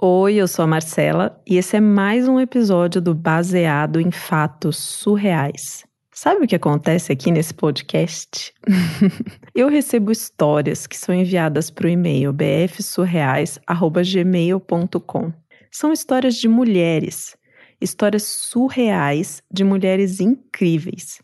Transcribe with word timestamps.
Oi, 0.00 0.36
eu 0.36 0.46
sou 0.46 0.62
a 0.62 0.66
Marcela 0.68 1.42
e 1.44 1.56
esse 1.56 1.76
é 1.76 1.80
mais 1.80 2.28
um 2.28 2.38
episódio 2.38 3.02
do 3.02 3.16
Baseado 3.16 4.00
em 4.00 4.12
Fatos 4.12 4.76
Surreais. 4.76 5.84
Sabe 6.12 6.44
o 6.44 6.46
que 6.46 6.54
acontece 6.54 7.10
aqui 7.10 7.32
nesse 7.32 7.52
podcast? 7.52 8.54
eu 9.56 9.68
recebo 9.68 10.12
histórias 10.12 10.86
que 10.86 10.96
são 10.96 11.12
enviadas 11.12 11.68
para 11.68 11.86
o 11.86 11.90
e-mail 11.90 12.32
bfsurreais.gmail.com. 12.32 15.32
São 15.68 15.92
histórias 15.92 16.36
de 16.36 16.46
mulheres, 16.46 17.36
histórias 17.80 18.22
surreais 18.22 19.42
de 19.52 19.64
mulheres 19.64 20.20
incríveis. 20.20 21.20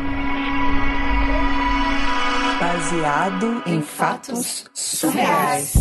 Baseado 2.92 3.62
em 3.64 3.80
fatos 3.80 4.66
surreais. 4.74 5.74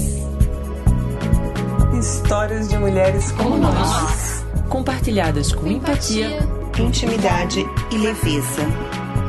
Histórias 1.99 2.69
de 2.69 2.77
mulheres 2.77 3.33
como 3.33 3.57
nós. 3.57 4.45
Compartilhadas 4.69 5.51
com 5.51 5.67
empatia, 5.67 6.39
intimidade 6.79 7.65
e 7.91 7.97
leveza. 7.97 8.61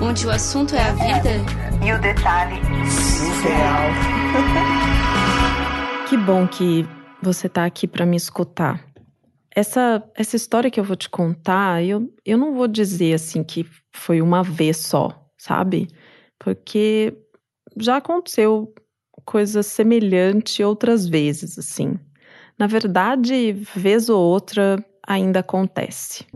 Onde 0.00 0.28
o 0.28 0.30
assunto 0.30 0.76
é 0.76 0.80
a 0.80 0.92
vida 0.92 1.30
e 1.84 1.92
o 1.92 2.00
detalhe 2.00 2.60
surreal. 2.88 3.90
que 6.08 6.16
bom 6.16 6.46
que 6.46 6.86
você 7.20 7.48
está 7.48 7.64
aqui 7.64 7.88
para 7.88 8.06
me 8.06 8.16
escutar. 8.16 8.80
Essa, 9.52 10.08
essa 10.14 10.36
história 10.36 10.70
que 10.70 10.78
eu 10.78 10.84
vou 10.84 10.94
te 10.94 11.10
contar, 11.10 11.82
eu, 11.82 12.08
eu 12.24 12.38
não 12.38 12.54
vou 12.54 12.68
dizer 12.68 13.14
assim 13.14 13.42
que 13.42 13.66
foi 13.92 14.22
uma 14.22 14.44
vez 14.44 14.76
só, 14.76 15.20
sabe? 15.36 15.88
Porque 16.38 17.21
já 17.76 17.96
aconteceu 17.96 18.72
coisa 19.24 19.62
semelhante 19.62 20.62
outras 20.62 21.06
vezes, 21.06 21.58
assim. 21.58 21.98
Na 22.58 22.66
verdade, 22.66 23.52
vez 23.74 24.08
ou 24.08 24.20
outra 24.20 24.84
ainda 25.06 25.40
acontece. 25.40 26.26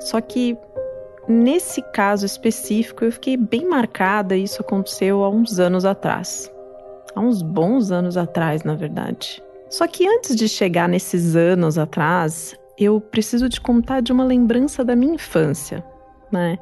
Só 0.00 0.20
que 0.20 0.56
nesse 1.28 1.82
caso 1.92 2.24
específico 2.24 3.04
eu 3.04 3.12
fiquei 3.12 3.36
bem 3.36 3.66
marcada, 3.68 4.36
e 4.36 4.44
isso 4.44 4.60
aconteceu 4.60 5.24
há 5.24 5.28
uns 5.28 5.58
anos 5.58 5.84
atrás. 5.84 6.50
Há 7.14 7.20
uns 7.20 7.42
bons 7.42 7.90
anos 7.90 8.16
atrás, 8.16 8.62
na 8.62 8.74
verdade. 8.74 9.42
Só 9.68 9.86
que 9.86 10.06
antes 10.06 10.34
de 10.34 10.48
chegar 10.48 10.88
nesses 10.88 11.36
anos 11.36 11.78
atrás, 11.78 12.56
eu 12.78 13.00
preciso 13.00 13.48
te 13.48 13.60
contar 13.60 14.00
de 14.00 14.12
uma 14.12 14.24
lembrança 14.24 14.84
da 14.84 14.96
minha 14.96 15.14
infância, 15.14 15.84
né? 16.32 16.58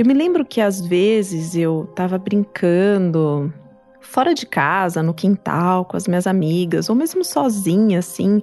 Eu 0.00 0.06
me 0.06 0.14
lembro 0.14 0.46
que 0.46 0.62
às 0.62 0.80
vezes 0.80 1.54
eu 1.54 1.86
estava 1.90 2.16
brincando 2.16 3.52
fora 4.00 4.32
de 4.32 4.46
casa, 4.46 5.02
no 5.02 5.12
quintal, 5.12 5.84
com 5.84 5.94
as 5.94 6.08
minhas 6.08 6.26
amigas, 6.26 6.88
ou 6.88 6.96
mesmo 6.96 7.22
sozinha, 7.22 7.98
assim, 7.98 8.42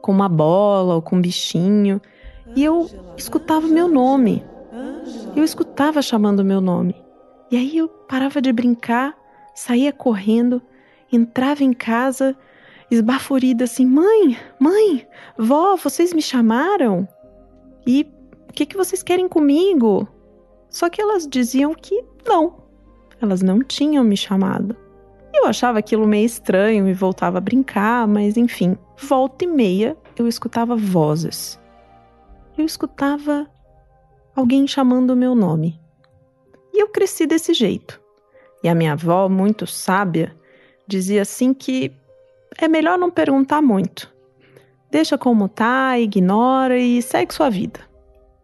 com 0.00 0.12
uma 0.12 0.28
bola 0.28 0.94
ou 0.94 1.02
com 1.02 1.16
um 1.16 1.20
bichinho, 1.20 2.00
e 2.54 2.62
eu 2.62 2.88
escutava 3.16 3.66
meu 3.66 3.88
nome. 3.88 4.44
Eu 5.34 5.42
escutava 5.42 6.00
chamando 6.00 6.44
meu 6.44 6.60
nome. 6.60 6.94
E 7.50 7.56
aí 7.56 7.78
eu 7.78 7.88
parava 7.88 8.40
de 8.40 8.52
brincar, 8.52 9.12
saía 9.56 9.92
correndo, 9.92 10.62
entrava 11.12 11.64
em 11.64 11.72
casa 11.72 12.36
esbaforida 12.88 13.64
assim: 13.64 13.86
Mãe, 13.86 14.38
mãe, 14.56 15.04
vó, 15.36 15.74
vocês 15.74 16.12
me 16.12 16.22
chamaram? 16.22 17.08
E 17.84 18.06
o 18.48 18.52
que, 18.52 18.64
que 18.64 18.76
vocês 18.76 19.02
querem 19.02 19.28
comigo? 19.28 20.06
Só 20.72 20.88
que 20.88 21.00
elas 21.00 21.28
diziam 21.28 21.74
que 21.74 22.02
não, 22.26 22.56
elas 23.20 23.42
não 23.42 23.62
tinham 23.62 24.02
me 24.02 24.16
chamado. 24.16 24.74
Eu 25.32 25.46
achava 25.46 25.78
aquilo 25.78 26.06
meio 26.06 26.26
estranho 26.26 26.88
e 26.88 26.94
voltava 26.94 27.38
a 27.38 27.40
brincar, 27.40 28.08
mas 28.08 28.36
enfim, 28.36 28.76
volta 28.98 29.44
e 29.44 29.46
meia 29.46 29.96
eu 30.16 30.26
escutava 30.26 30.74
vozes. 30.74 31.60
Eu 32.56 32.64
escutava 32.64 33.46
alguém 34.34 34.66
chamando 34.66 35.10
o 35.10 35.16
meu 35.16 35.34
nome. 35.34 35.80
E 36.72 36.82
eu 36.82 36.88
cresci 36.88 37.26
desse 37.26 37.52
jeito. 37.54 38.00
E 38.62 38.68
a 38.68 38.74
minha 38.74 38.92
avó, 38.92 39.28
muito 39.28 39.66
sábia, 39.66 40.34
dizia 40.86 41.22
assim 41.22 41.52
que 41.52 41.92
é 42.58 42.68
melhor 42.68 42.98
não 42.98 43.10
perguntar 43.10 43.60
muito. 43.60 44.12
Deixa 44.90 45.16
como 45.16 45.48
tá, 45.48 45.98
ignora 45.98 46.78
e 46.78 47.00
segue 47.02 47.32
sua 47.32 47.50
vida. 47.50 47.80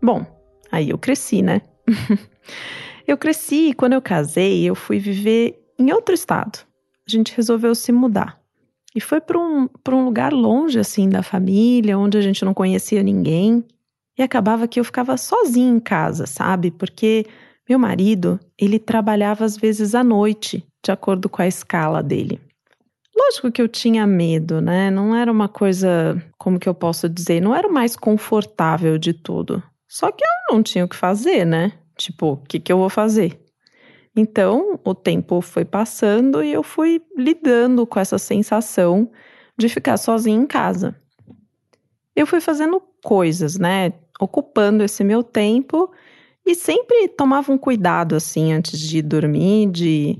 Bom, 0.02 0.24
aí 0.72 0.90
eu 0.90 0.98
cresci, 0.98 1.42
né? 1.42 1.62
eu 3.06 3.16
cresci 3.16 3.70
e 3.70 3.74
quando 3.74 3.94
eu 3.94 4.02
casei, 4.02 4.64
eu 4.64 4.74
fui 4.74 4.98
viver 4.98 5.58
em 5.78 5.92
outro 5.92 6.14
estado. 6.14 6.60
A 7.06 7.10
gente 7.10 7.34
resolveu 7.34 7.74
se 7.74 7.92
mudar. 7.92 8.38
E 8.94 9.00
foi 9.00 9.20
para 9.20 9.38
um, 9.38 9.68
um 9.90 10.04
lugar 10.04 10.32
longe, 10.32 10.78
assim, 10.78 11.08
da 11.08 11.22
família, 11.22 11.98
onde 11.98 12.18
a 12.18 12.20
gente 12.20 12.44
não 12.44 12.54
conhecia 12.54 13.02
ninguém. 13.02 13.64
E 14.18 14.22
acabava 14.22 14.66
que 14.66 14.80
eu 14.80 14.84
ficava 14.84 15.16
sozinha 15.16 15.70
em 15.70 15.78
casa, 15.78 16.26
sabe? 16.26 16.70
Porque 16.70 17.26
meu 17.68 17.78
marido, 17.78 18.40
ele 18.58 18.78
trabalhava 18.78 19.44
às 19.44 19.56
vezes 19.56 19.94
à 19.94 20.02
noite, 20.02 20.64
de 20.82 20.90
acordo 20.90 21.28
com 21.28 21.42
a 21.42 21.46
escala 21.46 22.02
dele. 22.02 22.40
Lógico 23.16 23.52
que 23.52 23.60
eu 23.60 23.68
tinha 23.68 24.06
medo, 24.06 24.60
né? 24.60 24.90
Não 24.90 25.14
era 25.14 25.30
uma 25.30 25.48
coisa, 25.48 26.22
como 26.38 26.58
que 26.58 26.68
eu 26.68 26.74
posso 26.74 27.08
dizer, 27.08 27.40
não 27.40 27.54
era 27.54 27.68
o 27.68 27.72
mais 27.72 27.94
confortável 27.94 28.96
de 28.96 29.12
tudo. 29.12 29.62
Só 29.88 30.12
que 30.12 30.22
eu 30.22 30.54
não 30.54 30.62
tinha 30.62 30.84
o 30.84 30.88
que 30.88 30.94
fazer, 30.94 31.46
né? 31.46 31.72
Tipo, 31.96 32.32
o 32.32 32.36
que, 32.36 32.60
que 32.60 32.70
eu 32.70 32.76
vou 32.76 32.90
fazer? 32.90 33.40
Então, 34.14 34.78
o 34.84 34.94
tempo 34.94 35.40
foi 35.40 35.64
passando 35.64 36.42
e 36.42 36.52
eu 36.52 36.62
fui 36.62 37.00
lidando 37.16 37.86
com 37.86 37.98
essa 37.98 38.18
sensação 38.18 39.10
de 39.56 39.68
ficar 39.68 39.96
sozinha 39.96 40.36
em 40.36 40.46
casa. 40.46 40.94
Eu 42.14 42.26
fui 42.26 42.40
fazendo 42.40 42.82
coisas, 43.02 43.58
né? 43.58 43.92
Ocupando 44.20 44.84
esse 44.84 45.02
meu 45.02 45.22
tempo 45.22 45.90
e 46.44 46.54
sempre 46.54 47.08
tomava 47.08 47.50
um 47.50 47.58
cuidado, 47.58 48.14
assim, 48.14 48.52
antes 48.52 48.78
de 48.78 49.00
dormir, 49.00 49.70
de 49.70 50.18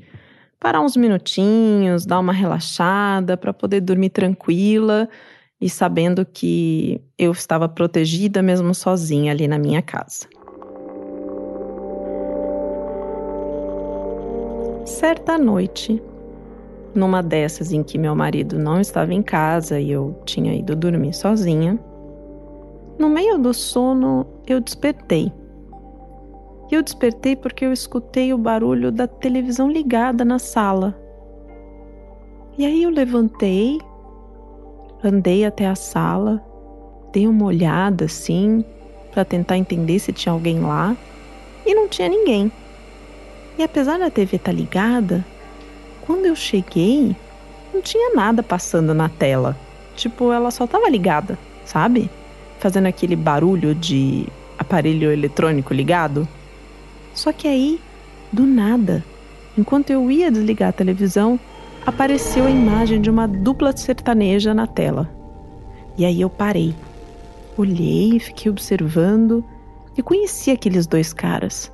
parar 0.59 0.81
uns 0.81 0.97
minutinhos, 0.97 2.07
dar 2.07 2.19
uma 2.21 2.33
relaxada 2.33 3.37
para 3.37 3.53
poder 3.53 3.81
dormir 3.81 4.11
tranquila 4.11 5.09
e 5.61 5.69
sabendo 5.69 6.25
que 6.25 7.01
eu 7.19 7.33
estava 7.33 7.69
protegida 7.69 8.43
mesmo 8.43 8.75
sozinha 8.75 9.33
ali 9.33 9.49
na 9.49 9.59
minha 9.59 9.83
casa. 9.83 10.27
Certa 14.85 15.37
noite, 15.37 16.03
numa 16.95 17.23
dessas 17.23 17.73
em 17.73 17.83
que 17.83 17.99
meu 17.99 18.15
marido 18.15 18.59
não 18.59 18.81
estava 18.81 19.13
em 19.13 19.23
casa 19.23 19.79
e 19.79 19.91
eu 19.91 20.21
tinha 20.25 20.55
ido 20.55 20.75
dormir 20.75 21.13
sozinha, 21.13 21.79
no 22.99 23.09
meio 23.09 23.39
do 23.39 23.53
sono 23.53 24.27
eu 24.47 24.61
despertei 24.61 25.33
e 26.71 26.75
eu 26.75 26.83
despertei 26.83 27.35
porque 27.35 27.65
eu 27.65 27.73
escutei 27.73 28.33
o 28.33 28.39
barulho 28.39 28.93
da 28.93 29.07
televisão 29.07 29.71
ligada 29.71 30.25
na 30.25 30.39
sala. 30.39 30.99
E 32.59 32.67
aí 32.67 32.83
eu 32.83 32.91
levantei, 32.91 33.79
andei 35.03 35.45
até 35.45 35.67
a 35.67 35.75
sala, 35.75 36.43
dei 37.13 37.27
uma 37.27 37.47
olhada 37.47 38.07
assim, 38.07 38.65
para 39.13 39.25
tentar 39.25 39.57
entender 39.57 39.99
se 39.99 40.13
tinha 40.13 40.33
alguém 40.33 40.61
lá, 40.61 40.97
e 41.67 41.75
não 41.75 41.89
tinha 41.89 42.09
ninguém. 42.09 42.51
E 43.59 43.63
apesar 43.63 43.99
da 43.99 44.11
TV 44.11 44.37
estar 44.37 44.53
tá 44.53 44.57
ligada, 44.57 45.25
quando 46.07 46.27
eu 46.27 46.37
cheguei, 46.37 47.15
não 47.73 47.83
tinha 47.83 48.15
nada 48.15 48.43
passando 48.43 48.95
na 48.95 49.09
tela. 49.09 49.57
Tipo, 49.97 50.33
ela 50.33 50.51
só 50.51 50.67
tava 50.67 50.89
ligada, 50.89 51.39
sabe? 51.65 52.09
Fazendo 52.59 52.87
aquele 52.87 53.17
barulho 53.17 53.75
de 53.75 54.27
aparelho 54.59 55.13
eletrônico 55.13 55.75
ligado. 55.75 56.27
Só 57.15 57.33
que 57.33 57.49
aí, 57.49 57.81
do 58.33 58.47
nada, 58.47 59.05
enquanto 59.57 59.91
eu 59.91 60.11
ia 60.11 60.31
desligar 60.31 60.69
a 60.69 60.73
televisão, 60.73 61.39
apareceu 61.89 62.45
a 62.45 62.51
imagem 62.51 63.01
de 63.01 63.09
uma 63.09 63.27
dupla 63.27 63.75
sertaneja 63.75 64.53
na 64.53 64.67
tela. 64.67 65.09
E 65.97 66.05
aí 66.05 66.21
eu 66.21 66.29
parei, 66.29 66.75
olhei, 67.57 68.21
fiquei 68.21 68.51
observando 68.51 69.43
e 69.97 70.03
conheci 70.03 70.51
aqueles 70.51 70.87
dois 70.87 71.15
caras. 71.15 71.73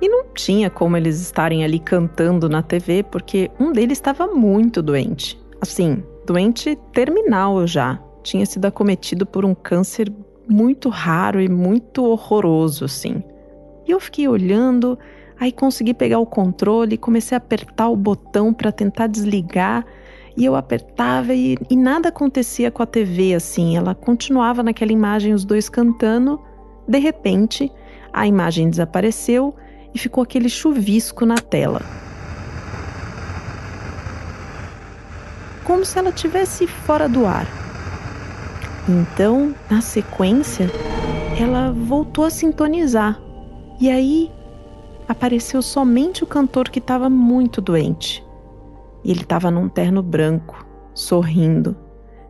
E 0.00 0.08
não 0.08 0.24
tinha 0.34 0.68
como 0.68 0.96
eles 0.96 1.20
estarem 1.20 1.62
ali 1.62 1.78
cantando 1.78 2.48
na 2.48 2.60
TV, 2.60 3.04
porque 3.04 3.52
um 3.58 3.70
deles 3.70 3.98
estava 3.98 4.26
muito 4.26 4.82
doente. 4.82 5.40
Assim, 5.60 6.02
doente 6.26 6.76
terminal 6.92 7.64
já. 7.64 8.02
Tinha 8.24 8.44
sido 8.44 8.64
acometido 8.64 9.24
por 9.24 9.44
um 9.44 9.54
câncer 9.54 10.12
muito 10.48 10.88
raro 10.88 11.40
e 11.40 11.48
muito 11.48 12.04
horroroso, 12.04 12.84
assim. 12.84 13.22
E 13.86 13.92
eu 13.92 14.00
fiquei 14.00 14.26
olhando, 14.26 14.98
aí 15.38 15.52
consegui 15.52 15.94
pegar 15.94 16.18
o 16.18 16.26
controle, 16.26 16.96
comecei 16.96 17.36
a 17.36 17.38
apertar 17.38 17.88
o 17.88 17.96
botão 17.96 18.52
para 18.52 18.72
tentar 18.72 19.06
desligar. 19.06 19.84
E 20.36 20.44
eu 20.44 20.56
apertava 20.56 21.34
e, 21.34 21.58
e 21.68 21.76
nada 21.76 22.08
acontecia 22.08 22.70
com 22.70 22.82
a 22.82 22.86
TV 22.86 23.34
assim. 23.34 23.76
Ela 23.76 23.94
continuava 23.94 24.62
naquela 24.62 24.92
imagem, 24.92 25.34
os 25.34 25.44
dois 25.44 25.68
cantando. 25.68 26.40
De 26.88 26.98
repente, 26.98 27.70
a 28.12 28.26
imagem 28.26 28.70
desapareceu 28.70 29.54
e 29.94 29.98
ficou 29.98 30.22
aquele 30.22 30.48
chuvisco 30.48 31.26
na 31.26 31.36
tela. 31.36 31.82
Como 35.64 35.84
se 35.84 35.98
ela 35.98 36.12
tivesse 36.12 36.66
fora 36.66 37.08
do 37.08 37.26
ar. 37.26 37.46
Então, 38.88 39.54
na 39.70 39.80
sequência, 39.80 40.68
ela 41.38 41.70
voltou 41.72 42.24
a 42.24 42.30
sintonizar. 42.30 43.20
E 43.80 43.90
aí 43.90 44.30
apareceu 45.08 45.62
somente 45.62 46.22
o 46.24 46.26
cantor 46.26 46.68
que 46.68 46.78
estava 46.78 47.08
muito 47.08 47.60
doente. 47.60 48.24
E 49.04 49.10
ele 49.10 49.22
estava 49.22 49.50
num 49.50 49.68
terno 49.68 50.02
branco, 50.02 50.64
sorrindo 50.94 51.76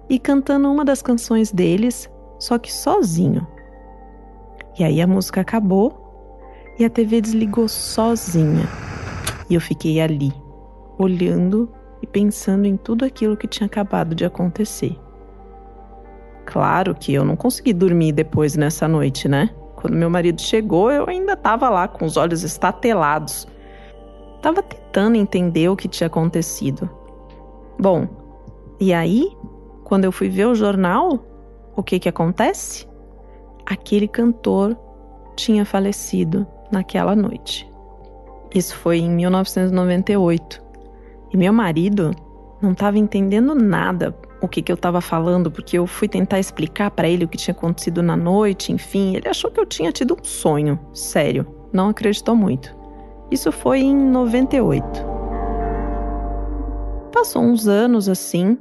e 0.09 0.19
cantando 0.19 0.71
uma 0.71 0.85
das 0.85 1.03
canções 1.03 1.53
deles, 1.53 2.11
só 2.39 2.59
que 2.59 2.73
sozinho. 2.73 3.47
E 4.79 4.85
aí 4.85 5.01
a 5.01 5.07
música 5.07 5.41
acabou 5.41 6.03
e 6.79 6.85
a 6.85 6.91
TV 6.91 7.21
desligou 7.21 7.69
sozinha. 7.69 8.67
E 9.49 9.55
eu 9.55 9.61
fiquei 9.61 10.01
ali, 10.01 10.33
olhando 10.99 11.71
e 12.01 12.07
pensando 12.07 12.67
em 12.67 12.77
tudo 12.77 13.05
aquilo 13.05 13.37
que 13.37 13.47
tinha 13.47 13.67
acabado 13.67 14.15
de 14.15 14.25
acontecer. 14.25 14.99
Claro 16.47 16.95
que 16.95 17.15
eu 17.15 17.25
não 17.25 17.37
consegui 17.37 17.73
dormir 17.73 18.13
depois 18.13 18.57
nessa 18.57 18.89
noite, 18.89 19.29
né? 19.29 19.51
Quando 19.82 19.96
meu 19.96 20.08
marido 20.08 20.40
chegou, 20.40 20.93
eu 20.93 21.08
ainda 21.08 21.32
estava 21.32 21.69
lá 21.69 21.88
com 21.88 22.05
os 22.05 22.17
olhos 22.17 22.44
estatelados. 22.44 23.49
Tava 24.40 24.62
tentando 24.62 25.17
entender 25.17 25.69
o 25.69 25.75
que 25.75 25.88
tinha 25.88 26.06
acontecido. 26.06 26.88
Bom, 27.81 28.06
e 28.79 28.94
aí, 28.94 29.37
quando 29.82 30.05
eu 30.05 30.12
fui 30.12 30.29
ver 30.29 30.46
o 30.46 30.55
jornal, 30.55 31.19
o 31.75 31.82
que 31.82 31.99
que 31.99 32.08
acontece? 32.08 32.87
Aquele 33.67 34.06
cantor 34.06 34.79
tinha 35.34 35.64
falecido 35.64 36.46
naquela 36.70 37.17
noite. 37.17 37.69
Isso 38.55 38.76
foi 38.76 38.99
em 38.99 39.11
1998. 39.11 40.62
E 41.32 41.37
meu 41.37 41.52
marido 41.52 42.12
não 42.62 42.73
estava 42.73 42.99
entendendo 42.99 43.55
nada 43.55 44.14
o 44.41 44.49
que, 44.49 44.62
que 44.62 44.73
eu 44.73 44.75
estava 44.75 45.00
falando, 45.00 45.50
porque 45.50 45.79
eu 45.79 45.87
fui 45.87 46.09
tentar 46.09 46.38
explicar 46.38 46.91
para 46.91 47.09
ele 47.09 47.25
o 47.25 47.29
que 47.29 47.37
tinha 47.37 47.55
acontecido 47.55 48.03
na 48.03 48.17
noite, 48.17 48.73
enfim, 48.73 49.17
ele 49.17 49.29
achou 49.29 49.50
que 49.50 49.61
eu 49.61 49.67
tinha 49.67 49.93
tido 49.93 50.17
um 50.20 50.25
sonho, 50.25 50.79
sério, 50.93 51.47
não 51.73 51.91
acreditou 51.91 52.35
muito. 52.35 52.75
Isso 53.31 53.53
foi 53.53 53.81
em 53.81 53.97
98. 53.97 54.85
Passou 57.12 57.43
uns 57.43 57.69
anos 57.69 58.09
assim, 58.09 58.59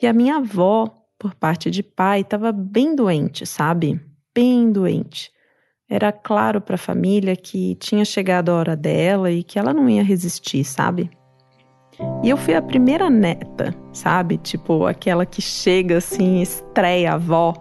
e 0.00 0.06
a 0.06 0.12
minha 0.12 0.36
avó, 0.36 0.88
por 1.18 1.34
parte 1.34 1.70
de 1.70 1.82
pai, 1.82 2.20
estava 2.20 2.52
bem 2.52 2.94
doente, 2.94 3.46
sabe? 3.46 4.00
Bem 4.34 4.70
doente. 4.70 5.30
Era 5.88 6.10
claro 6.10 6.60
para 6.60 6.76
a 6.76 6.78
família 6.78 7.36
que 7.36 7.74
tinha 7.74 8.04
chegado 8.04 8.50
a 8.50 8.54
hora 8.54 8.76
dela 8.76 9.30
e 9.30 9.42
que 9.42 9.58
ela 9.58 9.74
não 9.74 9.88
ia 9.90 10.02
resistir, 10.02 10.64
sabe? 10.64 11.10
E 12.22 12.30
eu 12.30 12.36
fui 12.36 12.54
a 12.54 12.62
primeira 12.62 13.10
neta, 13.10 13.74
sabe? 13.92 14.36
Tipo, 14.36 14.86
aquela 14.86 15.26
que 15.26 15.42
chega 15.42 15.96
assim, 15.96 16.40
estreia 16.40 17.10
a 17.10 17.14
avó. 17.14 17.52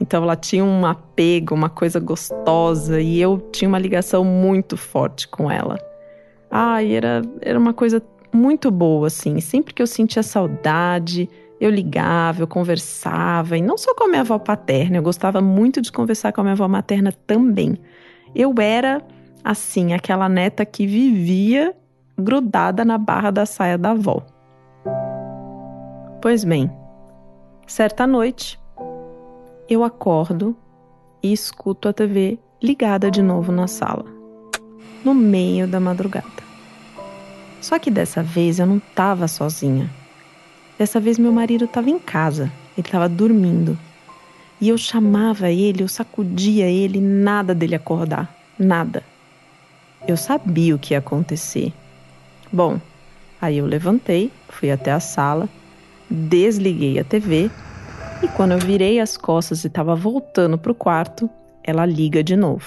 Então 0.00 0.22
ela 0.22 0.36
tinha 0.36 0.64
um 0.64 0.86
apego, 0.86 1.56
uma 1.56 1.68
coisa 1.68 1.98
gostosa 1.98 3.00
e 3.00 3.20
eu 3.20 3.38
tinha 3.50 3.68
uma 3.68 3.80
ligação 3.80 4.24
muito 4.24 4.76
forte 4.76 5.26
com 5.26 5.50
ela. 5.50 5.76
Ai, 6.48 6.94
era, 6.94 7.20
era 7.40 7.58
uma 7.58 7.74
coisa 7.74 8.00
muito 8.32 8.70
boa, 8.70 9.08
assim. 9.08 9.40
Sempre 9.40 9.74
que 9.74 9.82
eu 9.82 9.88
sentia 9.88 10.22
saudade, 10.22 11.28
eu 11.60 11.68
ligava, 11.68 12.42
eu 12.42 12.46
conversava, 12.46 13.58
e 13.58 13.62
não 13.62 13.76
só 13.76 13.92
com 13.92 14.04
a 14.04 14.08
minha 14.08 14.20
avó 14.20 14.38
paterna, 14.38 14.98
eu 14.98 15.02
gostava 15.02 15.40
muito 15.40 15.80
de 15.80 15.90
conversar 15.90 16.32
com 16.32 16.42
a 16.42 16.44
minha 16.44 16.52
avó 16.52 16.68
materna 16.68 17.12
também. 17.26 17.76
Eu 18.34 18.54
era, 18.60 19.02
assim, 19.42 19.94
aquela 19.94 20.28
neta 20.28 20.64
que 20.64 20.86
vivia 20.86 21.74
grudada 22.18 22.84
na 22.84 22.96
barra 22.96 23.30
da 23.30 23.44
saia 23.44 23.76
da 23.76 23.90
avó. 23.90 24.22
Pois 26.22 26.44
bem, 26.44 26.70
certa 27.66 28.06
noite, 28.06 28.58
eu 29.68 29.84
acordo 29.84 30.56
e 31.22 31.32
escuto 31.32 31.88
a 31.88 31.92
TV 31.92 32.38
ligada 32.62 33.10
de 33.10 33.20
novo 33.20 33.52
na 33.52 33.66
sala, 33.68 34.04
no 35.04 35.14
meio 35.14 35.68
da 35.68 35.78
madrugada. 35.78 36.46
Só 37.60 37.78
que 37.78 37.90
dessa 37.90 38.22
vez 38.22 38.58
eu 38.58 38.66
não 38.66 38.78
estava 38.78 39.28
sozinha. 39.28 39.90
Dessa 40.78 41.00
vez 41.00 41.18
meu 41.18 41.32
marido 41.32 41.64
estava 41.64 41.90
em 41.90 41.98
casa, 41.98 42.50
ele 42.76 42.86
estava 42.86 43.08
dormindo. 43.08 43.78
E 44.60 44.68
eu 44.70 44.78
chamava 44.78 45.50
ele, 45.50 45.82
eu 45.82 45.88
sacudia 45.88 46.66
ele, 46.66 47.00
nada 47.00 47.54
dele 47.54 47.74
acordar, 47.74 48.34
nada. 48.58 49.02
Eu 50.06 50.16
sabia 50.16 50.74
o 50.74 50.78
que 50.78 50.94
ia 50.94 50.98
acontecer. 50.98 51.72
Bom, 52.52 52.80
aí 53.40 53.58
eu 53.58 53.66
levantei, 53.66 54.30
fui 54.48 54.70
até 54.70 54.92
a 54.92 55.00
sala, 55.00 55.48
desliguei 56.08 56.98
a 56.98 57.04
TV 57.04 57.50
e 58.22 58.28
quando 58.28 58.52
eu 58.52 58.58
virei 58.58 59.00
as 59.00 59.16
costas 59.16 59.64
e 59.64 59.66
estava 59.66 59.94
voltando 59.94 60.56
para 60.56 60.72
o 60.72 60.74
quarto, 60.74 61.28
ela 61.62 61.84
liga 61.84 62.22
de 62.22 62.36
novo. 62.36 62.64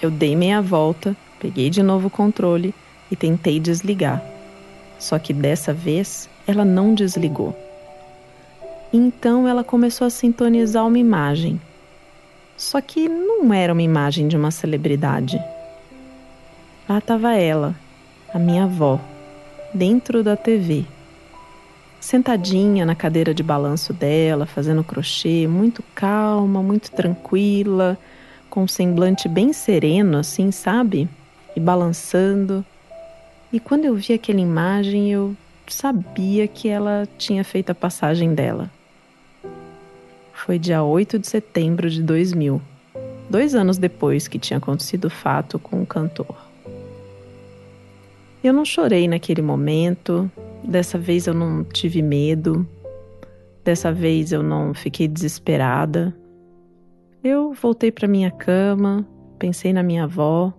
Eu 0.00 0.10
dei 0.10 0.36
meia 0.36 0.62
volta, 0.62 1.16
peguei 1.40 1.68
de 1.68 1.82
novo 1.82 2.06
o 2.06 2.10
controle 2.10 2.74
e 3.10 3.16
tentei 3.16 3.58
desligar. 3.58 4.22
Só 4.98 5.18
que 5.18 5.32
dessa 5.32 5.72
vez 5.72 6.28
ela 6.46 6.64
não 6.64 6.94
desligou. 6.94 7.56
Então 8.92 9.46
ela 9.48 9.64
começou 9.64 10.06
a 10.06 10.10
sintonizar 10.10 10.86
uma 10.86 10.98
imagem. 10.98 11.60
Só 12.56 12.80
que 12.80 13.08
não 13.08 13.52
era 13.52 13.72
uma 13.72 13.82
imagem 13.82 14.28
de 14.28 14.36
uma 14.36 14.50
celebridade. 14.50 15.38
Lá 16.88 16.98
estava 16.98 17.34
ela, 17.34 17.74
a 18.32 18.38
minha 18.38 18.62
avó, 18.62 19.00
dentro 19.74 20.22
da 20.22 20.36
TV. 20.36 20.84
Sentadinha 21.98 22.86
na 22.86 22.94
cadeira 22.94 23.34
de 23.34 23.42
balanço 23.42 23.92
dela, 23.92 24.46
fazendo 24.46 24.84
crochê, 24.84 25.48
muito 25.48 25.82
calma, 25.96 26.62
muito 26.62 26.92
tranquila, 26.92 27.98
com 28.48 28.62
um 28.62 28.68
semblante 28.68 29.28
bem 29.28 29.52
sereno, 29.52 30.18
assim, 30.18 30.52
sabe? 30.52 31.08
E 31.56 31.58
balançando. 31.58 32.64
E 33.52 33.58
quando 33.58 33.84
eu 33.84 33.96
vi 33.96 34.12
aquela 34.12 34.40
imagem, 34.40 35.10
eu 35.10 35.36
sabia 35.66 36.46
que 36.46 36.68
ela 36.68 37.08
tinha 37.18 37.42
feito 37.42 37.70
a 37.70 37.74
passagem 37.74 38.32
dela. 38.32 38.70
Foi 40.32 40.56
dia 40.56 40.84
8 40.84 41.18
de 41.18 41.26
setembro 41.26 41.90
de 41.90 42.00
2000, 42.00 42.62
dois 43.28 43.56
anos 43.56 43.76
depois 43.76 44.28
que 44.28 44.38
tinha 44.38 44.58
acontecido 44.58 45.06
o 45.06 45.10
fato 45.10 45.58
com 45.58 45.82
o 45.82 45.86
cantor. 45.86 46.45
Eu 48.46 48.52
não 48.52 48.64
chorei 48.64 49.08
naquele 49.08 49.42
momento, 49.42 50.30
dessa 50.62 50.96
vez 50.96 51.26
eu 51.26 51.34
não 51.34 51.64
tive 51.64 52.00
medo, 52.00 52.64
dessa 53.64 53.92
vez 53.92 54.30
eu 54.30 54.40
não 54.40 54.72
fiquei 54.72 55.08
desesperada. 55.08 56.16
Eu 57.24 57.52
voltei 57.54 57.90
para 57.90 58.06
minha 58.06 58.30
cama, 58.30 59.04
pensei 59.36 59.72
na 59.72 59.82
minha 59.82 60.04
avó, 60.04 60.52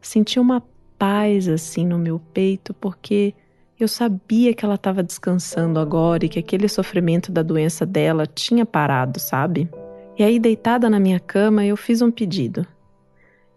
senti 0.00 0.40
uma 0.40 0.64
paz 0.98 1.46
assim 1.46 1.86
no 1.86 1.96
meu 1.96 2.18
peito, 2.18 2.74
porque 2.74 3.32
eu 3.78 3.86
sabia 3.86 4.52
que 4.52 4.64
ela 4.64 4.74
estava 4.74 5.00
descansando 5.00 5.78
agora 5.78 6.24
e 6.26 6.28
que 6.28 6.40
aquele 6.40 6.68
sofrimento 6.68 7.30
da 7.30 7.44
doença 7.44 7.86
dela 7.86 8.26
tinha 8.26 8.66
parado, 8.66 9.20
sabe? 9.20 9.70
E 10.18 10.24
aí, 10.24 10.40
deitada 10.40 10.90
na 10.90 10.98
minha 10.98 11.20
cama, 11.20 11.64
eu 11.64 11.76
fiz 11.76 12.02
um 12.02 12.10
pedido. 12.10 12.66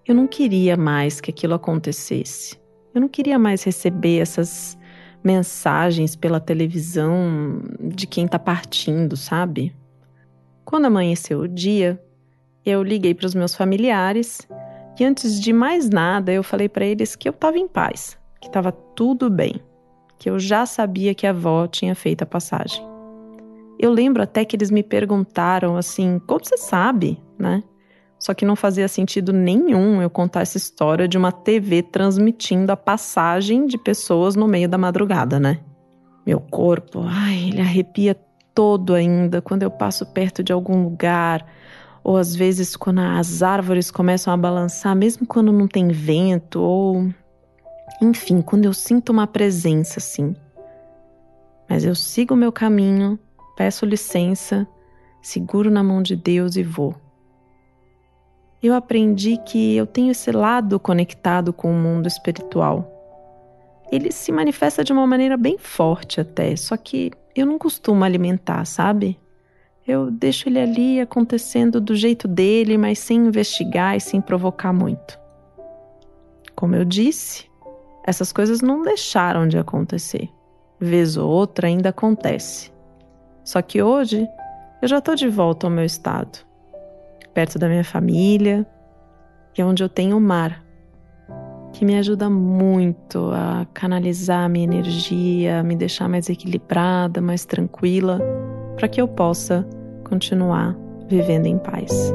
Eu 0.05 0.13
não 0.13 0.27
queria 0.27 0.77
mais 0.77 1.19
que 1.19 1.31
aquilo 1.31 1.55
acontecesse. 1.55 2.63
Eu 2.95 3.01
não 3.01 3.09
queria 3.09 3.37
mais 3.37 3.61
receber 3.61 4.19
essas 4.19 4.77
mensagens 5.21 6.15
pela 6.15 6.39
televisão 6.39 7.61
de 7.77 8.07
quem 8.07 8.25
tá 8.25 8.39
partindo, 8.39 9.17
sabe? 9.17 9.75
Quando 10.63 10.85
amanheceu 10.85 11.41
o 11.41 11.47
dia, 11.47 12.01
eu 12.65 12.81
liguei 12.81 13.13
para 13.13 13.25
os 13.25 13.35
meus 13.35 13.53
familiares 13.53 14.47
e 14.97 15.03
antes 15.03 15.41
de 15.41 15.51
mais 15.51 15.89
nada 15.89 16.31
eu 16.31 16.41
falei 16.41 16.69
para 16.69 16.85
eles 16.85 17.17
que 17.17 17.27
eu 17.27 17.31
estava 17.31 17.57
em 17.57 17.67
paz, 17.67 18.17
que 18.39 18.47
estava 18.47 18.71
tudo 18.71 19.29
bem, 19.29 19.59
que 20.17 20.29
eu 20.29 20.39
já 20.39 20.65
sabia 20.65 21.13
que 21.13 21.27
a 21.27 21.31
avó 21.31 21.67
tinha 21.67 21.95
feito 21.95 22.21
a 22.21 22.25
passagem. 22.25 22.81
Eu 23.77 23.91
lembro 23.91 24.23
até 24.23 24.45
que 24.45 24.55
eles 24.55 24.71
me 24.71 24.81
perguntaram 24.81 25.75
assim: 25.75 26.17
como 26.25 26.45
você 26.45 26.55
sabe, 26.55 27.21
né? 27.37 27.61
Só 28.25 28.33
que 28.33 28.43
não 28.43 28.55
fazia 28.55 28.87
sentido 28.87 29.31
nenhum 29.31 30.01
eu 30.01 30.09
contar 30.09 30.41
essa 30.41 30.57
história 30.57 31.07
de 31.07 31.15
uma 31.15 31.31
TV 31.31 31.83
transmitindo 31.83 32.71
a 32.71 32.75
passagem 32.75 33.67
de 33.67 33.77
pessoas 33.77 34.35
no 34.35 34.47
meio 34.47 34.67
da 34.67 34.79
madrugada, 34.79 35.39
né? 35.39 35.59
Meu 36.25 36.39
corpo, 36.39 37.03
ai, 37.05 37.49
ele 37.49 37.61
arrepia 37.61 38.17
todo 38.51 38.95
ainda 38.95 39.43
quando 39.43 39.61
eu 39.61 39.69
passo 39.69 40.07
perto 40.07 40.43
de 40.43 40.51
algum 40.51 40.85
lugar, 40.85 41.45
ou 42.03 42.17
às 42.17 42.35
vezes 42.35 42.75
quando 42.75 42.97
as 42.97 43.43
árvores 43.43 43.91
começam 43.91 44.33
a 44.33 44.37
balançar, 44.37 44.95
mesmo 44.95 45.27
quando 45.27 45.51
não 45.51 45.67
tem 45.67 45.89
vento, 45.89 46.59
ou 46.59 47.07
enfim, 48.01 48.41
quando 48.41 48.65
eu 48.65 48.73
sinto 48.73 49.11
uma 49.11 49.27
presença 49.27 49.99
assim. 49.99 50.35
Mas 51.69 51.85
eu 51.85 51.93
sigo 51.93 52.33
o 52.33 52.37
meu 52.37 52.51
caminho, 52.51 53.19
peço 53.55 53.85
licença, 53.85 54.67
seguro 55.21 55.69
na 55.69 55.83
mão 55.83 56.01
de 56.01 56.15
Deus 56.15 56.55
e 56.55 56.63
vou. 56.63 57.04
Eu 58.65 58.73
aprendi 58.73 59.37
que 59.37 59.75
eu 59.75 59.85
tenho 59.85 60.09
esse 60.09 60.31
lado 60.31 60.79
conectado 60.79 61.53
com 61.53 61.69
o 61.69 61.75
mundo 61.75 62.07
espiritual. 62.07 62.91
Ele 63.91 64.11
se 64.11 64.31
manifesta 64.31 64.83
de 64.83 64.91
uma 64.91 65.05
maneira 65.05 65.37
bem 65.37 65.55
forte 65.55 66.19
até, 66.19 66.55
só 66.55 66.75
que 66.75 67.11
eu 67.35 67.45
não 67.45 67.59
costumo 67.59 68.03
alimentar, 68.03 68.65
sabe? 68.65 69.19
Eu 69.87 70.09
deixo 70.09 70.49
ele 70.49 70.59
ali 70.59 70.99
acontecendo 70.99 71.79
do 71.79 71.95
jeito 71.95 72.27
dele, 72.27 72.75
mas 72.75 72.97
sem 72.97 73.27
investigar 73.27 73.95
e 73.95 74.01
sem 74.01 74.19
provocar 74.19 74.73
muito. 74.73 75.19
Como 76.55 76.75
eu 76.75 76.83
disse, 76.83 77.45
essas 78.03 78.33
coisas 78.33 78.61
não 78.61 78.81
deixaram 78.81 79.47
de 79.47 79.59
acontecer. 79.59 80.27
Vez 80.79 81.17
ou 81.17 81.29
outra 81.29 81.67
ainda 81.67 81.89
acontece. 81.89 82.73
Só 83.43 83.61
que 83.61 83.83
hoje 83.83 84.27
eu 84.81 84.87
já 84.87 84.97
estou 84.97 85.13
de 85.13 85.27
volta 85.27 85.67
ao 85.67 85.71
meu 85.71 85.85
estado, 85.85 86.39
perto 87.35 87.59
da 87.59 87.67
minha 87.67 87.83
família, 87.83 88.65
e 89.55 89.61
é 89.61 89.65
onde 89.65 89.83
eu 89.83 89.89
tenho 89.89 90.17
o 90.17 90.21
mar, 90.21 90.63
que 91.73 91.83
me 91.83 91.97
ajuda 91.97 92.29
muito 92.29 93.29
a 93.33 93.67
canalizar 93.73 94.49
minha 94.49 94.63
energia, 94.63 95.61
me 95.61 95.75
deixar 95.75 96.07
mais 96.07 96.29
equilibrada, 96.29 97.21
mais 97.21 97.45
tranquila, 97.45 98.21
para 98.77 98.87
que 98.87 99.01
eu 99.01 99.07
possa 99.07 99.67
continuar 100.05 100.75
vivendo 101.09 101.45
em 101.45 101.57
paz. 101.57 102.13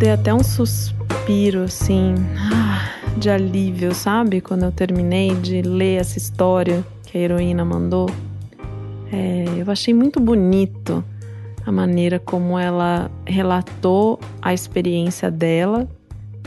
Dei 0.00 0.12
até 0.12 0.32
um 0.32 0.42
suspiro, 0.42 1.64
assim, 1.64 2.14
ah, 2.38 2.90
de 3.18 3.28
alívio, 3.28 3.94
sabe? 3.94 4.40
Quando 4.40 4.62
eu 4.62 4.72
terminei 4.72 5.34
de 5.34 5.60
ler 5.60 6.00
essa 6.00 6.16
história 6.16 6.82
que 7.02 7.18
a 7.18 7.20
heroína 7.20 7.66
mandou. 7.66 8.08
É, 9.12 9.44
eu 9.58 9.70
achei 9.70 9.92
muito 9.92 10.18
bonito 10.18 11.04
a 11.66 11.70
maneira 11.70 12.18
como 12.18 12.58
ela 12.58 13.10
relatou 13.26 14.18
a 14.40 14.54
experiência 14.54 15.30
dela. 15.30 15.86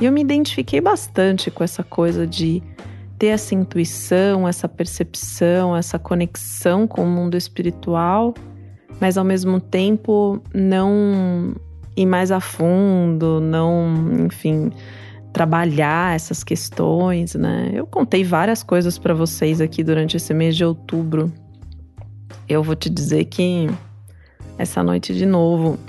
E 0.02 0.06
eu 0.06 0.12
me 0.12 0.22
identifiquei 0.22 0.82
bastante 0.82 1.52
com 1.52 1.64
essa 1.64 1.84
coisa 1.84 2.26
de 2.26 2.64
ter 3.20 3.28
essa 3.28 3.54
intuição, 3.54 4.48
essa 4.48 4.68
percepção, 4.68 5.78
essa 5.78 6.00
conexão 6.00 6.88
com 6.88 7.04
o 7.04 7.08
mundo 7.08 7.38
espiritual, 7.38 8.34
mas 9.00 9.16
ao 9.16 9.24
mesmo 9.24 9.60
tempo 9.60 10.42
não 10.52 11.54
ir 11.96 12.06
mais 12.06 12.32
a 12.32 12.40
fundo, 12.40 13.40
não, 13.40 14.26
enfim, 14.26 14.72
trabalhar 15.32 16.16
essas 16.16 16.44
questões, 16.44 17.36
né? 17.36 17.72
Eu 17.74 17.86
contei 17.88 18.24
várias 18.24 18.62
coisas 18.64 18.98
para 18.98 19.14
vocês 19.14 19.60
aqui 19.62 19.84
durante 19.84 20.18
esse 20.18 20.34
mês 20.34 20.56
de 20.56 20.64
outubro. 20.64 21.32
Eu 22.48 22.62
vou 22.62 22.76
te 22.76 22.90
dizer 22.90 23.26
que 23.26 23.68
essa 24.58 24.84
noite 24.84 25.14
de 25.14 25.26
novo, 25.26 25.80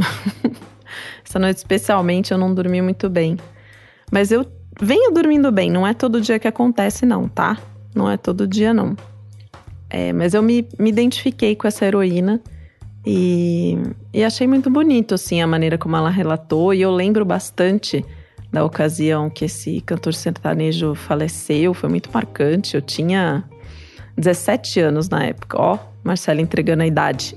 essa 1.24 1.38
noite 1.38 1.58
especialmente 1.58 2.32
eu 2.32 2.38
não 2.38 2.54
dormi 2.54 2.80
muito 2.80 3.10
bem. 3.10 3.36
Mas 4.10 4.30
eu 4.30 4.46
venho 4.80 5.12
dormindo 5.12 5.50
bem, 5.52 5.70
não 5.70 5.86
é 5.86 5.92
todo 5.92 6.20
dia 6.20 6.38
que 6.38 6.48
acontece 6.48 7.04
não, 7.04 7.28
tá? 7.28 7.58
Não 7.94 8.10
é 8.10 8.16
todo 8.16 8.46
dia 8.46 8.72
não. 8.72 8.96
É, 9.90 10.12
mas 10.12 10.34
eu 10.34 10.42
me, 10.42 10.66
me 10.78 10.88
identifiquei 10.88 11.54
com 11.54 11.68
essa 11.68 11.84
heroína 11.84 12.40
e, 13.06 13.76
e 14.12 14.24
achei 14.24 14.46
muito 14.46 14.70
bonito, 14.70 15.14
assim, 15.14 15.42
a 15.42 15.46
maneira 15.46 15.76
como 15.76 15.96
ela 15.96 16.10
relatou. 16.10 16.72
E 16.72 16.80
eu 16.80 16.90
lembro 16.90 17.24
bastante 17.24 18.04
da 18.50 18.64
ocasião 18.64 19.28
que 19.28 19.44
esse 19.44 19.80
cantor 19.80 20.14
sertanejo 20.14 20.94
faleceu. 20.94 21.74
Foi 21.74 21.88
muito 21.88 22.10
marcante. 22.12 22.74
Eu 22.74 22.82
tinha 22.82 23.44
17 24.16 24.80
anos 24.80 25.08
na 25.08 25.24
época. 25.24 25.60
Ó, 25.60 25.78
Marcela 26.02 26.40
entregando 26.40 26.82
a 26.82 26.86
idade. 26.86 27.36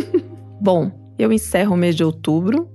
Bom, 0.60 0.90
eu 1.18 1.32
encerro 1.32 1.74
o 1.74 1.76
mês 1.76 1.94
de 1.94 2.02
outubro 2.02 2.68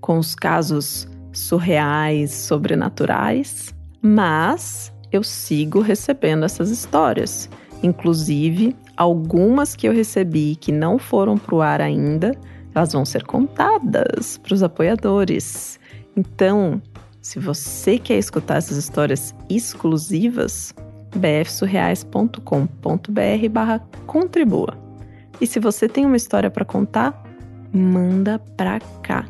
com 0.00 0.18
os 0.18 0.34
casos 0.34 1.06
surreais, 1.32 2.32
sobrenaturais, 2.32 3.74
mas 4.00 4.92
eu 5.10 5.22
sigo 5.22 5.80
recebendo 5.80 6.44
essas 6.44 6.70
histórias. 6.70 7.48
Inclusive, 7.82 8.76
algumas 8.96 9.74
que 9.74 9.88
eu 9.88 9.92
recebi 9.92 10.56
que 10.56 10.70
não 10.70 10.98
foram 10.98 11.36
para 11.36 11.54
o 11.54 11.62
ar 11.62 11.80
ainda, 11.80 12.32
elas 12.74 12.92
vão 12.92 13.04
ser 13.04 13.24
contadas 13.24 14.38
para 14.38 14.54
os 14.54 14.62
apoiadores. 14.62 15.78
Então, 16.16 16.80
se 17.20 17.38
você 17.38 17.98
quer 17.98 18.18
escutar 18.18 18.56
essas 18.56 18.76
histórias 18.76 19.34
exclusivas, 19.48 20.74
bfsurreais.com.br 21.14 23.48
barra 23.50 23.80
contribua. 24.06 24.76
E 25.40 25.46
se 25.46 25.58
você 25.58 25.88
tem 25.88 26.06
uma 26.06 26.16
história 26.16 26.50
para 26.50 26.64
contar, 26.64 27.24
manda 27.72 28.38
pra 28.56 28.78
cá. 29.02 29.26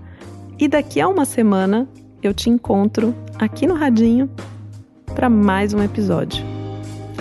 E 0.59 0.69
daqui 0.69 1.01
a 1.01 1.09
uma 1.09 1.25
semana 1.25 1.89
eu 2.23 2.33
te 2.33 2.51
encontro 2.51 3.15
aqui 3.39 3.67
no 3.67 3.75
Radinho 3.75 4.31
para 5.15 5.29
mais 5.29 5.75
um 5.75 5.83
episódio. 5.83 6.52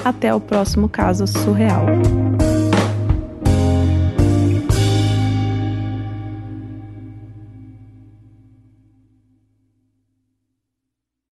Até 0.04 0.34
o 0.34 0.40
próximo 0.40 0.90
caso 0.90 1.28
surreal. 1.28 1.86